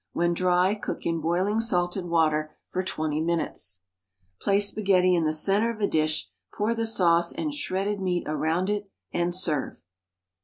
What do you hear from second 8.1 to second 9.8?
around it, and serve.